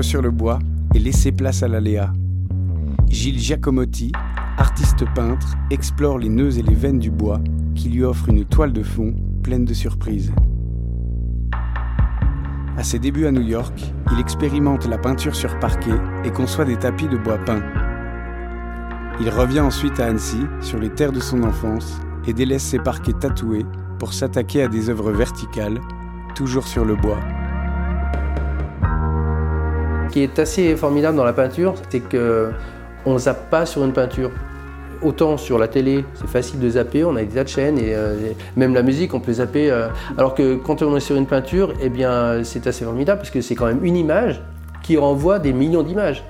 sur 0.00 0.22
le 0.22 0.30
bois 0.30 0.58
et 0.94 0.98
laisser 0.98 1.32
place 1.32 1.62
à 1.62 1.68
l'aléa. 1.68 2.12
Gilles 3.10 3.38
Giacomotti, 3.38 4.12
artiste 4.56 5.04
peintre, 5.14 5.54
explore 5.70 6.18
les 6.18 6.30
nœuds 6.30 6.58
et 6.58 6.62
les 6.62 6.74
veines 6.74 6.98
du 6.98 7.10
bois 7.10 7.40
qui 7.74 7.90
lui 7.90 8.02
offrent 8.02 8.30
une 8.30 8.46
toile 8.46 8.72
de 8.72 8.82
fond 8.82 9.14
pleine 9.42 9.66
de 9.66 9.74
surprises. 9.74 10.32
À 12.78 12.82
ses 12.84 12.98
débuts 12.98 13.26
à 13.26 13.32
New 13.32 13.42
York, 13.42 13.92
il 14.12 14.20
expérimente 14.20 14.86
la 14.86 14.96
peinture 14.96 15.34
sur 15.34 15.58
parquet 15.58 15.94
et 16.24 16.30
conçoit 16.30 16.64
des 16.64 16.76
tapis 16.76 17.08
de 17.08 17.18
bois 17.18 17.38
peint. 17.38 17.62
Il 19.20 19.28
revient 19.28 19.60
ensuite 19.60 20.00
à 20.00 20.06
Annecy, 20.06 20.40
sur 20.60 20.78
les 20.78 20.88
terres 20.88 21.12
de 21.12 21.20
son 21.20 21.42
enfance, 21.42 22.00
et 22.26 22.32
délaisse 22.32 22.64
ses 22.64 22.78
parquets 22.78 23.12
tatoués 23.12 23.66
pour 23.98 24.14
s'attaquer 24.14 24.62
à 24.62 24.68
des 24.68 24.88
œuvres 24.88 25.12
verticales, 25.12 25.80
toujours 26.34 26.66
sur 26.66 26.84
le 26.84 26.96
bois. 26.96 27.20
Ce 30.12 30.18
qui 30.18 30.24
est 30.24 30.38
assez 30.38 30.76
formidable 30.76 31.16
dans 31.16 31.24
la 31.24 31.32
peinture, 31.32 31.72
c'est 31.88 32.00
que 32.00 32.50
on 33.06 33.16
zappe 33.16 33.48
pas 33.48 33.64
sur 33.64 33.82
une 33.82 33.94
peinture. 33.94 34.30
Autant 35.00 35.38
sur 35.38 35.58
la 35.58 35.68
télé, 35.68 36.04
c'est 36.12 36.28
facile 36.28 36.60
de 36.60 36.68
zapper, 36.68 37.02
on 37.02 37.16
a 37.16 37.22
des 37.22 37.28
tas 37.28 37.44
de 37.44 37.48
chaînes 37.48 37.78
et, 37.78 37.94
euh, 37.94 38.32
même 38.54 38.74
la 38.74 38.82
musique, 38.82 39.14
on 39.14 39.20
peut 39.20 39.32
zapper. 39.32 39.70
euh, 39.70 39.88
alors 40.18 40.34
que 40.34 40.56
quand 40.56 40.82
on 40.82 40.94
est 40.98 41.00
sur 41.00 41.16
une 41.16 41.24
peinture, 41.24 41.72
eh 41.80 41.88
bien, 41.88 42.44
c'est 42.44 42.66
assez 42.66 42.84
formidable 42.84 43.20
parce 43.20 43.30
que 43.30 43.40
c'est 43.40 43.54
quand 43.54 43.64
même 43.64 43.82
une 43.82 43.96
image 43.96 44.42
qui 44.82 44.98
renvoie 44.98 45.38
des 45.38 45.54
millions 45.54 45.82
d'images. 45.82 46.22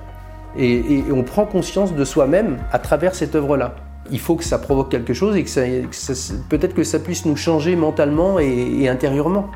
Et, 0.57 1.03
on 1.11 1.23
prend 1.23 1.45
conscience 1.45 1.93
de 1.93 2.05
soi-même 2.05 2.59
à 2.71 2.79
travers 2.79 3.15
cette 3.15 3.35
œuvre-là. 3.35 3.75
Il 4.11 4.19
faut 4.21 4.37
que 4.37 4.45
ça 4.45 4.59
provoque 4.59 4.91
quelque 4.91 5.13
chose 5.13 5.35
et 5.35 5.43
que, 5.43 5.49
que 5.49 6.33
peut-être 6.47 6.73
que 6.73 6.85
ça 6.85 6.99
puisse 6.99 7.25
nous 7.25 7.35
changer 7.35 7.75
mentalement 7.75 8.39
et 8.39 8.87
intérieurement. 8.87 9.49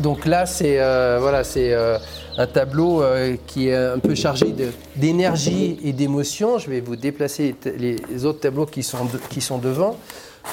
Donc 0.00 0.24
là, 0.24 0.46
c'est 0.46 0.80
euh, 0.80 1.18
voilà, 1.20 1.44
c'est 1.44 1.72
euh, 1.72 1.98
un 2.38 2.46
tableau 2.46 3.02
euh, 3.02 3.36
qui 3.46 3.68
est 3.68 3.74
un 3.74 3.98
peu 3.98 4.14
chargé 4.14 4.54
d'énergie 4.96 5.78
et 5.84 5.92
d'émotion. 5.92 6.58
Je 6.58 6.70
vais 6.70 6.80
vous 6.80 6.96
déplacer 6.96 7.54
les 7.76 8.24
autres 8.24 8.40
tableaux 8.40 8.66
qui 8.66 8.82
sont, 8.82 9.06
qui 9.28 9.40
sont 9.40 9.58
devant. 9.58 9.98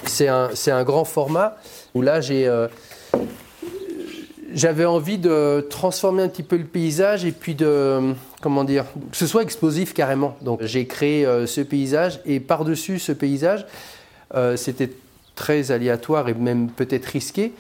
C'est 0.04 0.28
un, 0.28 0.50
un 0.68 0.84
grand 0.84 1.06
format 1.06 1.56
où 1.94 2.02
là, 2.02 2.20
j'ai, 2.20 2.52
j'avais 4.54 4.84
envie 4.84 5.18
de 5.18 5.66
transformer 5.70 6.24
un 6.24 6.28
petit 6.28 6.44
peu 6.44 6.58
le 6.58 6.66
paysage 6.66 7.24
et 7.24 7.32
puis 7.32 7.56
de, 7.56 8.14
comment 8.42 8.66
dire, 8.66 8.84
que 9.12 9.18
ce 9.18 9.28
soit 9.28 9.44
explosif 9.44 9.94
carrément. 9.94 10.36
Donc 10.42 10.64
j'ai 10.64 10.88
créé 10.88 11.26
ce 11.46 11.62
paysage 11.62 12.20
et 12.26 12.42
par-dessus 12.42 13.00
ce 13.00 13.14
paysage, 13.14 13.66
c'était 14.58 14.92
très 15.36 15.72
aléatoire 15.72 16.28
et 16.28 16.34
même 16.34 16.70
peut-être 16.70 17.06
risqué. 17.06 17.54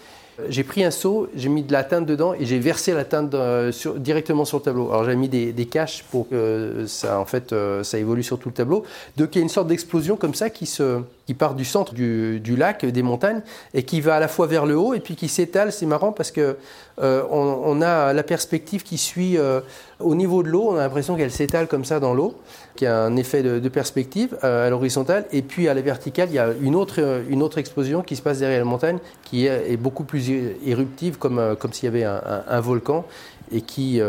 J'ai 0.49 0.63
pris 0.63 0.83
un 0.83 0.91
seau, 0.91 1.29
j'ai 1.35 1.49
mis 1.49 1.63
de 1.63 1.71
la 1.71 1.83
teinte 1.83 2.05
dedans 2.05 2.35
et 2.35 2.45
j'ai 2.45 2.59
versé 2.59 2.93
la 2.93 3.05
teinte 3.05 3.33
euh, 3.33 3.71
directement 3.95 4.45
sur 4.45 4.59
le 4.59 4.63
tableau. 4.63 4.91
Alors 4.91 5.05
j'ai 5.05 5.15
mis 5.15 5.29
des, 5.29 5.65
caches 5.65 6.03
pour 6.11 6.29
que 6.29 6.85
ça, 6.87 7.19
en 7.19 7.25
fait, 7.25 7.53
euh, 7.53 7.83
ça 7.83 7.97
évolue 7.97 8.21
sur 8.21 8.37
tout 8.37 8.49
le 8.49 8.53
tableau. 8.53 8.83
Donc 9.17 9.29
il 9.33 9.39
y 9.39 9.41
a 9.41 9.43
une 9.43 9.49
sorte 9.49 9.67
d'explosion 9.67 10.15
comme 10.15 10.35
ça 10.35 10.51
qui, 10.51 10.67
se, 10.67 11.01
qui 11.25 11.33
part 11.33 11.55
du 11.55 11.65
centre 11.65 11.93
du, 11.93 12.55
lac, 12.55 12.85
des 12.85 13.01
montagnes, 13.01 13.41
et 13.73 13.81
qui 13.81 13.99
va 13.99 14.15
à 14.15 14.19
la 14.19 14.27
fois 14.27 14.45
vers 14.45 14.67
le 14.67 14.77
haut 14.77 14.93
et 14.93 14.99
puis 14.99 15.15
qui 15.15 15.27
s'étale. 15.27 15.71
C'est 15.71 15.87
marrant 15.87 16.11
parce 16.11 16.29
que 16.29 16.55
euh, 17.01 17.23
on 17.29 17.81
a 17.81 18.13
la 18.13 18.23
perspective 18.23 18.83
qui 18.83 18.97
suit 18.97 19.37
euh, 19.37 19.61
au 19.99 20.15
niveau 20.15 20.43
de 20.43 20.49
l'eau. 20.49 20.69
On 20.69 20.75
a 20.75 20.79
l'impression 20.79 21.15
qu'elle 21.15 21.31
s'étale 21.31 21.67
comme 21.67 21.85
ça 21.85 21.99
dans 21.99 22.13
l'eau, 22.13 22.35
qu'il 22.75 22.85
y 22.85 22.87
a 22.87 23.03
un 23.03 23.15
effet 23.15 23.43
de, 23.43 23.69
perspective 23.69 24.37
euh, 24.43 24.67
à 24.67 24.69
l'horizontale. 24.69 25.25
Et 25.31 25.41
puis 25.41 25.67
à 25.67 25.73
la 25.73 25.81
verticale, 25.81 26.29
il 26.29 26.35
y 26.35 26.39
a 26.39 26.49
une 26.61 26.75
autre, 26.75 26.95
euh, 26.99 27.57
explosion 27.57 28.01
qui 28.01 28.15
se 28.15 28.21
passe 28.21 28.39
derrière 28.39 28.59
la 28.59 28.65
montagne, 28.65 28.99
qui 29.23 29.45
est, 29.45 29.77
beaucoup 29.77 30.03
plus 30.03 30.29
éruptive, 30.65 31.17
comme, 31.17 31.39
euh, 31.39 31.55
comme 31.55 31.73
s'il 31.73 31.85
y 31.85 31.87
avait 31.87 32.03
un, 32.03 32.59
volcan, 32.59 33.05
et 33.51 33.61
qui, 33.61 34.01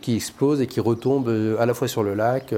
qui 0.00 0.16
explose 0.16 0.60
et 0.60 0.66
qui 0.66 0.80
retombe 0.80 1.28
à 1.58 1.66
la 1.66 1.74
fois 1.74 1.86
sur 1.86 2.02
le 2.02 2.14
lac, 2.14 2.52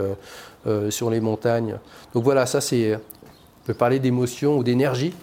sur 0.88 1.10
les 1.10 1.20
montagnes. 1.20 1.76
Donc 2.14 2.24
voilà, 2.24 2.46
ça 2.46 2.60
c'est. 2.60 2.94
On 2.94 3.66
peut 3.66 3.74
parler 3.74 3.98
d'émotion 3.98 4.58
ou 4.58 4.64
d'énergie, 4.64 5.14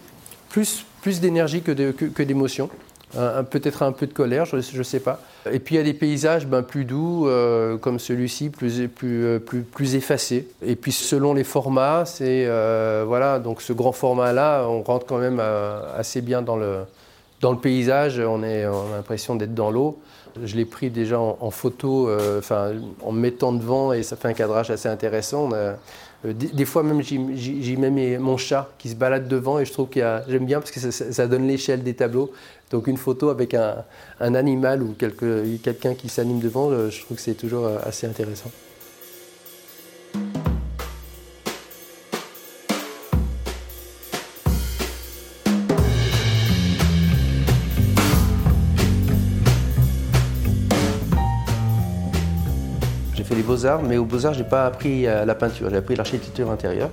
plus, 0.50 0.86
d'énergie 1.22 1.62
que 1.62 2.24
d'émotion. 2.24 2.70
Peut-être 3.14 3.84
un 3.84 3.92
peu 3.92 4.08
de 4.08 4.14
colère, 4.14 4.46
je 4.46 4.56
ne 4.56 4.84
sais 4.84 5.00
pas. 5.00 5.20
Et 5.52 5.60
puis 5.60 5.76
il 5.76 5.78
y 5.78 5.82
a 5.82 5.84
des 5.84 5.94
paysages 5.94 6.46
ben, 6.46 6.62
plus 6.62 6.86
doux, 6.86 7.28
euh, 7.28 7.78
comme 7.78 8.00
celui-ci, 8.00 8.52
euh, 8.64 9.40
plus, 9.40 9.96
effacés. 9.96 10.48
Et 10.66 10.76
puis 10.76 10.92
selon 10.92 11.34
les 11.34 11.44
formats, 11.44 12.06
c'est 12.06 12.46
euh, 12.46 13.04
voilà, 13.08 13.40
donc 13.40 13.62
ce 13.62 13.74
grand 13.74 13.92
format-là, 13.92 14.66
on 14.68 14.84
rentre 14.84 15.06
quand 15.06 15.18
même 15.18 15.42
assez 15.98 16.22
bien 16.22 16.42
dans 16.42 16.58
le, 16.58 16.86
paysage. 17.62 18.20
On, 18.20 18.44
a 18.44 18.96
l'impression 18.96 19.36
d'être 19.36 19.56
dans 19.56 19.72
l'eau. 19.72 20.00
Je 20.44 20.56
l'ai 20.56 20.66
pris 20.66 20.90
déjà 20.90 21.20
en, 21.20 21.52
photo, 21.52 22.10
en 22.10 23.12
me 23.12 23.20
mettant 23.20 23.52
devant, 23.52 23.92
et 23.94 24.04
ça 24.04 24.16
fait 24.16 24.30
un 24.30 24.34
cadrage 24.34 24.70
assez 24.70 24.88
intéressant. 24.88 25.50
Des, 26.24 26.66
fois 26.66 26.84
même, 26.84 27.02
j'y- 27.02 27.78
mets 27.78 28.18
mon 28.20 28.38
chat 28.38 28.70
qui 28.78 28.90
se 28.90 28.96
balade 28.96 29.28
devant, 29.28 29.58
et 29.58 29.66
je 29.66 29.74
trouve 29.74 29.90
a- 29.98 30.24
j'aime 30.30 30.46
bien 30.46 30.60
parce 30.60 30.70
que 30.70 30.92
ça 30.92 31.28
donne 31.28 31.48
l'échelle 31.48 31.82
des 31.82 31.96
tableaux. 31.96 32.32
Donc 32.72 32.88
une 32.88 32.98
photo 32.98 33.30
avec 33.30 33.54
un, 33.54 33.84
animal 34.20 34.82
ou 34.82 34.96
quelqu'un 34.98 35.94
qui 35.94 36.08
s'anime 36.08 36.40
devant, 36.40 36.72
euh, 36.72 36.90
je 36.90 37.02
trouve 37.02 37.18
que 37.18 37.24
c'est 37.24 37.34
toujours 37.34 37.66
euh, 37.66 37.78
assez 37.84 38.08
intéressant. 38.08 38.50
J'ai 53.14 53.26
fait 53.26 53.36
les 53.36 53.44
beaux-arts, 53.44 53.84
mais 53.84 53.98
aux 53.98 54.06
beaux-arts, 54.06 54.34
j'ai 54.34 54.46
pas 54.46 54.66
appris 54.66 55.08
euh, 55.08 55.26
la 55.26 55.36
peinture, 55.36 55.70
j'ai 55.70 55.76
appris 55.76 55.98
l'architecture 55.98 56.50
intérieure. 56.50 56.90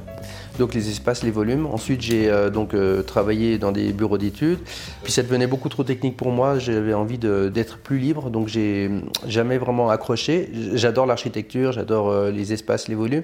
Donc 0.58 0.74
les 0.74 0.90
espaces, 0.90 1.22
les 1.22 1.30
volumes. 1.30 1.66
Ensuite, 1.66 2.00
j'ai 2.00 2.28
euh, 2.28 2.50
donc 2.50 2.74
euh, 2.74 3.02
travaillé 3.02 3.58
dans 3.58 3.70
des 3.70 3.92
bureaux 3.92 4.18
d'études. 4.18 4.58
Puis 5.04 5.12
ça 5.12 5.22
devenait 5.22 5.46
beaucoup 5.46 5.68
trop 5.68 5.84
technique 5.84 6.16
pour 6.16 6.32
moi. 6.32 6.58
J'avais 6.58 6.94
envie 6.94 7.18
d'être 7.18 7.78
plus 7.78 7.98
libre, 7.98 8.30
donc 8.30 8.48
j'ai 8.48 8.90
jamais 9.26 9.56
vraiment 9.56 9.88
accroché. 9.88 10.50
J'adore 10.74 11.06
l'architecture, 11.06 11.72
j'adore 11.72 12.10
euh, 12.10 12.30
les 12.32 12.52
espaces, 12.52 12.88
les 12.88 12.96
volumes. 12.96 13.22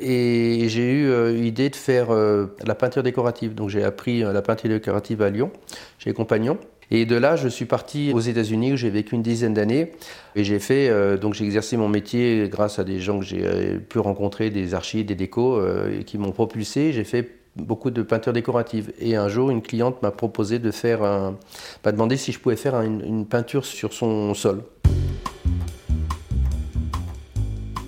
Et 0.00 0.68
j'ai 0.68 0.92
eu 0.92 1.32
l'idée 1.32 1.70
de 1.70 1.76
faire 1.76 2.08
la 2.10 2.74
peinture 2.74 3.02
décorative. 3.02 3.54
Donc 3.54 3.70
j'ai 3.70 3.82
appris 3.82 4.20
la 4.20 4.42
peinture 4.42 4.68
décorative 4.68 5.22
à 5.22 5.30
Lyon, 5.30 5.50
chez 5.98 6.10
les 6.10 6.14
compagnons. 6.14 6.58
Et 6.90 7.06
de 7.06 7.16
là, 7.16 7.36
je 7.36 7.48
suis 7.48 7.64
parti 7.64 8.12
aux 8.14 8.20
États-Unis 8.20 8.72
où 8.74 8.76
j'ai 8.76 8.90
vécu 8.90 9.14
une 9.14 9.22
dizaine 9.22 9.54
d'années. 9.54 9.92
Et 10.36 10.44
j'ai 10.44 10.58
fait, 10.58 10.88
euh, 10.88 11.16
donc 11.16 11.34
j'ai 11.34 11.44
exercé 11.44 11.76
mon 11.76 11.88
métier 11.88 12.48
grâce 12.50 12.78
à 12.78 12.84
des 12.84 13.00
gens 13.00 13.18
que 13.18 13.24
j'ai 13.24 13.42
euh, 13.44 13.78
pu 13.78 13.98
rencontrer, 13.98 14.50
des 14.50 14.74
archives, 14.74 15.06
des 15.06 15.14
décos, 15.14 15.56
euh, 15.56 16.02
qui 16.02 16.18
m'ont 16.18 16.32
propulsé. 16.32 16.92
J'ai 16.92 17.04
fait 17.04 17.28
beaucoup 17.56 17.90
de 17.90 18.02
peinture 18.02 18.32
décorative. 18.32 18.92
Et 19.00 19.14
un 19.16 19.28
jour, 19.28 19.50
une 19.50 19.62
cliente 19.62 20.02
m'a 20.02 20.10
proposé 20.10 20.58
de 20.58 20.70
faire 20.70 21.02
un, 21.04 21.36
m'a 21.84 21.92
demandé 21.92 22.16
si 22.16 22.32
je 22.32 22.38
pouvais 22.40 22.56
faire 22.56 22.74
un- 22.74 22.84
une 22.84 23.26
peinture 23.26 23.64
sur 23.64 23.92
son 23.92 24.34
sol. 24.34 24.62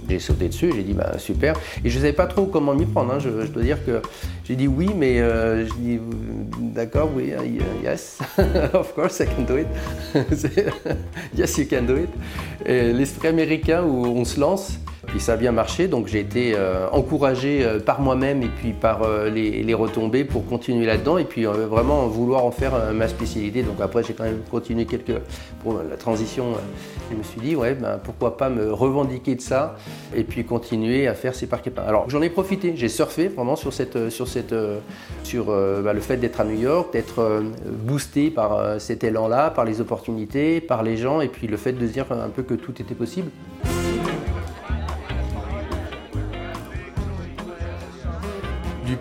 J'ai 0.08 0.18
sauté 0.18 0.48
dessus, 0.48 0.72
j'ai 0.74 0.82
dit 0.82 0.92
bah, 0.92 1.18
super. 1.18 1.54
Et 1.84 1.90
je 1.90 1.96
ne 1.96 2.02
savais 2.02 2.12
pas 2.12 2.26
trop 2.26 2.46
comment 2.46 2.74
m'y 2.74 2.86
prendre. 2.86 3.12
hein. 3.14 3.18
Je, 3.18 3.28
dois 3.46 3.62
dire 3.62 3.84
que 3.84 4.00
j'ai 4.44 4.54
dit 4.56 4.68
oui, 4.68 4.90
mais 4.96 5.20
euh, 5.20 5.66
je 5.66 5.72
dis 5.74 6.00
d'accord, 6.74 7.10
oui, 7.14 7.32
uh, 7.32 7.84
yes, 7.84 8.18
of 8.72 8.94
course 8.94 9.20
I 9.20 9.26
can 9.26 9.42
do 9.42 9.56
it. 9.58 9.66
Yes, 11.36 11.58
you 11.58 11.66
can 11.68 11.82
do 11.82 11.96
it. 11.96 12.10
L'esprit 12.66 13.28
américain 13.28 13.82
où 13.84 14.06
on 14.06 14.24
se 14.24 14.40
lance, 14.40 14.78
puis 15.06 15.20
ça 15.20 15.34
a 15.34 15.36
bien 15.36 15.52
marché. 15.52 15.88
Donc 15.88 16.08
j'ai 16.08 16.20
été 16.20 16.54
euh, 16.54 16.88
encouragé 16.90 17.64
euh, 17.64 17.78
par 17.78 18.00
moi-même 18.00 18.42
et 18.42 18.48
puis 18.48 18.72
par 18.72 19.02
euh, 19.02 19.30
les, 19.30 19.74
retombées 19.74 20.24
pour 20.24 20.46
continuer 20.46 20.86
là-dedans 20.86 21.18
et 21.18 21.24
puis 21.24 21.44
vraiment 21.44 22.06
vouloir 22.06 22.46
en 22.46 22.50
faire 22.50 22.72
ma 22.94 23.08
spécialité. 23.08 23.62
Donc 23.62 23.80
après 23.80 24.02
j'ai 24.02 24.14
quand 24.14 24.24
même 24.24 24.40
continué 24.50 24.86
quelques 24.86 25.20
pour 25.62 25.74
la 25.74 25.96
transition. 25.96 26.54
je 27.10 27.16
me 27.16 27.22
suis 27.22 27.40
dit 27.40 27.54
ouais, 27.54 27.74
ben, 27.74 28.00
pourquoi 28.02 28.38
pas 28.38 28.48
me 28.48 28.72
revendiquer 28.72 29.34
de 29.34 29.42
ça 29.42 29.76
et 30.14 30.24
puis 30.24 30.44
continuer 30.44 31.08
à 31.08 31.14
faire 31.14 31.34
ces 31.34 31.46
parquets 31.46 31.70
peints. 31.70 31.84
Alors 31.86 32.08
j'en 32.08 32.22
ai 32.22 32.30
profité, 32.30 32.72
j'ai 32.74 32.88
surfé 32.88 33.28
vraiment 33.28 33.54
sur, 33.54 33.74
cette, 33.74 34.08
sur, 34.08 34.28
cette, 34.28 34.54
sur 35.24 35.46
bah, 35.46 35.92
le 35.92 36.00
fait 36.00 36.16
d'être 36.16 36.40
à 36.40 36.44
New 36.44 36.58
York, 36.58 36.94
d'être 36.94 37.42
boosté 37.84 38.30
par 38.30 38.80
cet 38.80 39.04
élan-là, 39.04 39.50
par 39.50 39.66
les 39.66 39.82
opportunités, 39.82 40.62
par 40.62 40.82
les 40.82 40.96
gens 40.96 41.20
et 41.20 41.28
puis 41.28 41.46
le 41.46 41.58
fait 41.58 41.72
de 41.72 41.86
dire 41.86 42.06
un 42.10 42.30
peu 42.30 42.42
que 42.42 42.54
tout 42.54 42.80
était 42.80 42.94
possible. 42.94 43.30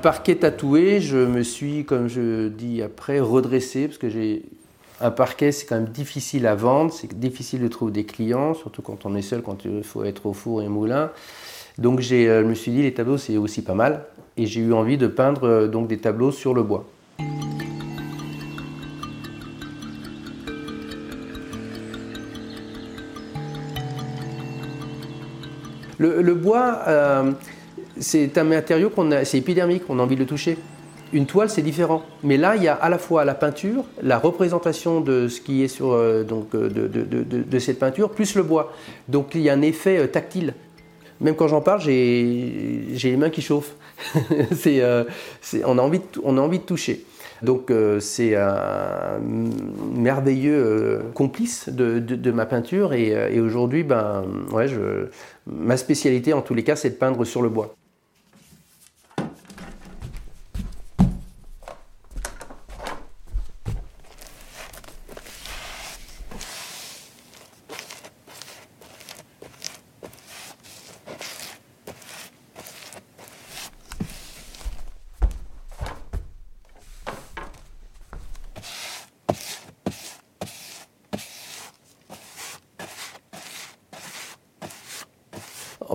Parquet 0.06 0.36
tatoué, 0.36 1.02
je 1.02 1.18
me 1.18 1.42
suis, 1.42 1.84
comme 1.84 2.08
je 2.08 2.48
dis 2.50 2.84
après, 2.84 3.20
redressé 3.20 3.88
parce 3.88 3.98
que 3.98 4.08
j'ai 4.08 4.44
un 5.02 5.10
parquet, 5.10 5.52
c'est 5.52 5.66
quand 5.66 5.78
même 5.78 5.88
difficile 5.88 6.46
à 6.46 6.54
vendre, 6.54 6.94
c'est 6.94 7.12
difficile 7.20 7.64
de 7.64 7.68
trouver 7.68 7.92
des 7.92 8.04
clients, 8.04 8.54
surtout 8.54 8.84
quand 8.84 9.08
on 9.08 9.16
est 9.16 9.24
seul, 9.24 9.42
quand 9.42 9.66
il 9.66 9.84
faut 9.84 10.04
être 10.04 10.28
au 10.28 10.34
four 10.34 10.62
et 10.62 10.68
au 10.68 10.70
moulin. 10.70 11.10
Donc 11.80 12.02
euh, 12.12 12.44
je 12.44 12.48
me 12.48 12.54
suis 12.54 12.72
dit, 12.72 12.84
les 12.84 12.94
tableaux, 12.94 13.18
c'est 13.18 13.36
aussi 13.38 13.64
pas 13.64 13.74
mal. 13.74 14.06
Et 14.38 14.46
j'ai 14.46 14.62
eu 14.62 14.74
envie 14.74 15.00
de 15.00 15.08
peindre 15.08 15.46
euh, 15.46 15.68
donc, 15.68 15.88
des 15.88 15.98
tableaux 15.98 16.32
sur 16.32 16.54
le 16.54 16.62
bois. 16.62 16.86
Le, 25.98 26.34
bois, 26.36 26.82
euh, 26.88 27.32
c'est 28.00 28.38
un 28.38 28.44
matériau 28.44 28.90
qu'on 28.90 29.12
a, 29.12 29.26
c'est 29.26 29.38
épidermique, 29.38 29.84
on 29.90 30.00
a 30.00 30.04
envie 30.04 30.16
de 30.16 30.22
le 30.22 30.26
toucher. 30.26 30.58
Une 31.14 31.26
toile, 31.26 31.50
c'est 31.50 31.62
différent. 31.62 32.04
Mais 32.24 32.36
là, 32.36 32.56
il 32.56 32.64
y 32.64 32.68
a 32.68 32.74
à 32.74 32.90
la 32.90 32.98
fois 32.98 33.26
la 33.26 33.36
peinture, 33.36 33.86
la 34.02 34.18
représentation 34.18 35.02
de 35.02 35.28
ce 35.28 35.40
qui 35.40 35.64
est 35.64 35.68
sur 35.68 35.94
euh, 35.94 36.24
donc, 36.24 36.54
euh, 36.56 36.70
de, 36.70 37.60
cette 37.60 37.80
peinture, 37.80 38.10
plus 38.10 38.36
le 38.36 38.44
bois. 38.44 38.74
Donc 39.08 39.36
il 39.36 39.42
y 39.42 39.50
a 39.50 39.54
un 39.54 39.62
effet 39.62 40.08
tactile. 40.08 40.54
Même 41.22 41.36
quand 41.36 41.48
j'en 41.48 41.62
parle, 41.62 41.80
j'ai 41.80 42.98
les 43.04 43.18
mains 43.18 43.30
qui 43.30 43.42
chauffent. 43.42 43.76
c'est, 44.52 44.84
on, 45.64 45.78
a 45.78 45.82
envie 45.82 46.00
de, 46.00 46.06
on 46.24 46.38
a 46.38 46.42
envie 46.42 46.60
de 46.60 46.66
toucher. 46.66 47.06
Donc 47.42 47.72
c'est 48.00 48.36
un 48.36 49.20
merveilleux 49.94 51.04
complice 51.14 51.70
de, 51.70 52.32
ma 52.32 52.46
peinture 52.46 52.94
et, 52.94 53.40
aujourd'hui, 53.40 53.84
ben, 53.84 54.26
ouais, 54.52 54.68
je, 54.68 55.08
Ma 55.48 55.78
spécialité, 55.78 56.34
en 56.34 56.42
tous 56.42 56.56
les 56.56 56.64
cas, 56.64 56.76
c'est 56.76 56.90
de 56.90 56.96
peindre 56.96 57.24
sur 57.24 57.42
le 57.42 57.50
bois. 57.50 57.76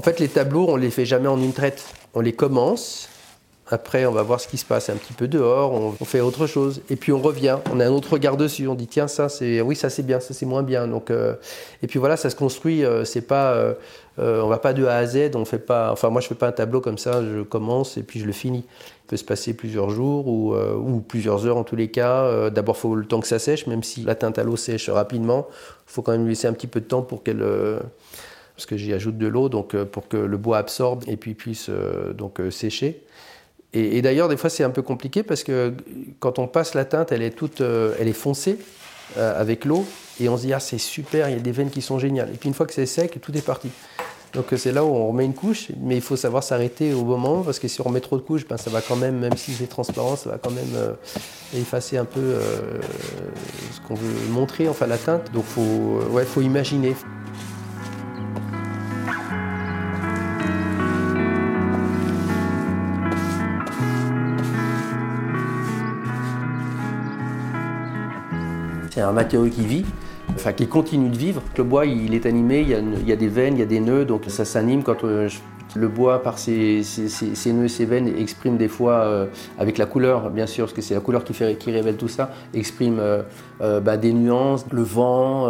En 0.01 0.03
fait, 0.03 0.19
les 0.19 0.29
tableaux, 0.29 0.65
on 0.67 0.79
ne 0.79 0.81
les 0.81 0.91
fait 0.91 1.05
jamais 1.05 1.29
en 1.29 1.39
une 1.39 1.53
traite. 1.53 1.85
On 2.15 2.21
les 2.21 2.33
commence, 2.33 3.11
après, 3.69 4.07
on 4.07 4.13
va 4.13 4.23
voir 4.23 4.41
ce 4.41 4.49
qui 4.49 4.57
se 4.57 4.65
passe 4.65 4.89
un 4.89 4.97
petit 4.97 5.13
peu 5.13 5.29
dehors, 5.29 5.75
on, 5.75 5.93
fait 6.07 6.21
autre 6.21 6.47
chose, 6.47 6.81
et 6.89 6.97
puis 6.97 7.13
on 7.13 7.21
revient, 7.21 7.59
on 7.71 7.81
a 7.81 7.87
un 7.87 7.91
autre 7.91 8.15
regard 8.15 8.39
dessus, 8.39 8.67
on 8.67 8.75
dit 8.75 8.87
tiens 8.87 9.09
ça 9.09 9.29
c'est 9.29 9.61
oui 9.61 9.77
ça 9.77 9.91
c'est 9.91 10.03
bien, 10.03 10.19
ça 10.19 10.33
c'est 10.33 10.47
moins 10.47 10.63
bien. 10.63 10.89
Donc 10.89 11.11
euh, 11.11 11.35
et 11.83 11.87
puis 11.87 11.99
voilà, 11.99 12.17
ça 12.17 12.31
se 12.31 12.35
construit. 12.35 12.83
Euh, 12.83 13.05
c'est 13.05 13.21
pas, 13.21 13.53
euh, 13.53 13.75
on 14.17 14.49
va 14.49 14.57
pas 14.57 14.73
de 14.73 14.87
A 14.87 14.97
à 14.97 15.07
Z, 15.07 15.33
on 15.35 15.45
fait 15.45 15.59
pas. 15.59 15.93
Enfin 15.93 16.09
moi 16.09 16.23
je 16.23 16.29
fais 16.29 16.35
pas 16.35 16.49
un 16.49 16.53
tableau 16.53 16.81
comme 16.81 16.97
ça, 16.97 17.23
je 17.23 17.43
commence 17.43 17.99
et 17.99 18.03
puis 18.03 18.21
je 18.21 18.25
le 18.25 18.33
finis. 18.33 18.65
Il 19.05 19.07
peut 19.07 19.19
se 19.19 19.25
passer 19.25 19.53
plusieurs 19.53 19.91
jours 19.91 20.29
ou, 20.29 21.05
plusieurs 21.07 21.47
heures 21.47 21.59
en 21.59 21.65
tous 21.65 21.77
les 21.77 21.91
cas. 21.91 22.49
D'abord 22.49 22.77
il 22.79 22.81
faut 22.81 22.95
le 22.95 23.05
temps 23.05 23.21
que 23.21 23.29
ça 23.29 23.39
sèche, 23.39 23.67
même 23.67 23.83
si 23.83 24.03
la 24.03 24.15
teinte 24.15 24.39
à 24.39 24.45
l'eau 24.45 24.57
sèche 24.57 24.89
rapidement, 24.89 25.47
il 25.87 25.93
faut 25.93 26.01
quand 26.01 26.13
même 26.13 26.27
laisser 26.27 26.47
un 26.47 26.55
petit 26.55 26.69
peu 26.69 26.81
de 26.81 26.87
temps 26.87 27.03
pour 27.03 27.23
qu'elle 27.23 27.45
parce 28.61 28.67
que 28.67 28.77
j'y 28.77 28.93
ajoute 28.93 29.17
de 29.17 29.27
l'eau 29.27 29.49
donc 29.49 29.75
euh, 29.75 29.87
pour 29.87 30.07
que 30.07 30.19
le 30.19 30.37
bois 30.37 30.59
absorbe 30.59 31.03
et 31.07 31.17
puis 31.17 31.33
puisse 31.33 31.71
euh, 31.71 32.13
donc 32.13 32.41
euh, 32.41 32.51
sécher. 32.51 33.03
Et, 33.73 34.03
d'ailleurs, 34.03 34.29
des 34.29 34.37
fois, 34.37 34.51
c'est 34.51 34.65
un 34.65 34.71
peu 34.71 34.83
compliqué 34.83 35.23
parce 35.23 35.45
que 35.45 35.73
quand 36.19 36.41
on 36.41 36.49
passe 36.49 36.75
la 36.75 36.85
teinte, 36.85 37.13
elle 37.13 37.23
est 37.23 37.31
toute, 37.31 37.61
elle 37.61 38.09
est 38.09 38.13
foncée 38.13 38.59
avec 39.17 39.65
l'eau 39.65 39.87
et 40.21 40.29
on 40.29 40.37
se 40.37 40.43
dit 40.43 40.53
ah 40.53 40.59
c'est 40.59 40.77
super, 40.77 41.29
il 41.29 41.37
y 41.37 41.39
a 41.39 41.41
des 41.41 41.53
veines 41.53 41.71
qui 41.71 41.81
sont 41.81 42.01
géniales. 42.01 42.31
Et 42.35 42.37
puis 42.37 42.49
une 42.49 42.55
fois 42.55 42.67
que 42.67 42.73
c'est 42.73 42.85
sec, 42.85 43.21
tout 43.21 43.37
est 43.39 43.47
parti. 43.47 43.69
Donc 44.35 44.47
c'est 44.57 44.73
là 44.73 44.85
où 44.85 44.89
on 44.89 45.07
remet 45.07 45.25
une 45.25 45.35
couche, 45.35 45.69
mais 45.81 45.95
il 45.95 46.03
faut 46.03 46.17
savoir 46.17 46.43
s'arrêter 46.43 46.93
au 46.93 47.05
bon 47.05 47.17
moment 47.17 47.45
parce 47.45 47.61
que 47.61 47.69
si 47.69 47.81
on 47.81 47.85
remet 47.85 48.01
trop 48.01 48.17
de 48.17 48.23
couches, 48.23 48.45
ben, 48.45 48.57
ça 48.57 48.71
va 48.71 48.81
quand 48.81 48.97
même, 48.97 49.21
même 49.21 49.37
si 49.37 49.53
c'est 49.53 49.69
transparent, 49.69 50.17
ça 50.17 50.31
va 50.31 50.39
quand 50.39 50.51
même 50.51 50.97
effacer 51.55 51.97
un 51.97 52.05
peu 52.05 52.41
ce 53.73 53.81
qu'on 53.87 53.95
veut 53.95 54.33
montrer, 54.33 54.69
enfin 54.69 54.89
la 54.89 54.99
teinte. 54.99 55.31
Donc 55.33 55.45
faut, 55.45 56.01
ouais, 56.11 56.25
faut 56.25 56.43
imaginer. 56.43 56.97
C'est 69.01 69.07
un 69.07 69.13
matériau 69.13 69.49
qui 69.49 69.65
vit, 69.65 69.87
enfin 70.35 70.53
qui 70.53 70.67
continue 70.67 71.09
de 71.09 71.17
vivre. 71.17 71.41
Le 71.57 71.65
bois, 71.65 71.87
il 71.87 72.13
est 72.13 72.27
animé, 72.27 72.61
il 72.61 73.09
y 73.09 73.13
a, 73.13 73.17
des 73.17 73.29
veines, 73.29 73.55
il 73.57 73.61
y 73.61 73.63
a 73.63 73.67
des 73.67 73.81
nœuds, 73.81 74.05
donc 74.05 74.25
ça 74.29 74.45
s'anime 74.45 74.83
quand 74.83 75.05
euh, 75.05 75.27
le 75.75 75.89
bois, 75.89 76.23
par 76.23 76.39
ses, 76.39 76.83
nœuds 77.47 77.65
et 77.65 77.69
ses 77.69 77.87
veines, 77.87 78.09
exprime 78.09 78.59
des 78.59 78.69
fois, 78.69 79.05
euh, 79.05 79.27
avec 79.59 79.79
la 79.79 79.87
couleur, 79.87 80.29
bien 80.29 80.47
sûr, 80.47 80.67
parce 80.67 80.75
que 80.75 80.83
c'est 80.83 80.93
la 80.93 81.01
couleur 81.01 81.25
qui, 81.25 81.33
révèle 81.71 81.97
tout 81.97 82.09
ça, 82.09 82.31
exprime 82.53 82.99
euh, 82.99 83.81
bah, 83.81 83.97
des 83.97 84.13
nuances, 84.13 84.67
le 84.71 84.83
vent, 84.83 85.49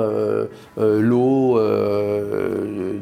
l'eau, 0.76 1.58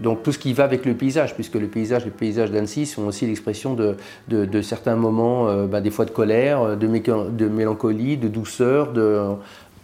donc 0.02 0.22
tout 0.22 0.32
ce 0.32 0.38
qui 0.38 0.54
va 0.54 0.64
avec 0.64 0.86
le 0.86 0.94
paysage, 0.94 1.34
puisque 1.34 1.56
le 1.56 1.66
paysage, 1.66 2.06
les 2.06 2.10
paysages 2.10 2.50
d'Annecy 2.50 2.86
sont 2.86 3.06
aussi 3.06 3.26
l'expression 3.26 3.74
de, 3.74 4.62
certains 4.62 4.96
moments, 4.96 5.66
bah, 5.66 5.82
des 5.82 5.90
fois 5.90 6.06
de 6.06 6.10
colère, 6.10 6.78
de 6.78 7.48
mélancolie, 7.48 8.16
de 8.16 8.28
douceur, 8.28 8.92
de, 8.92 9.18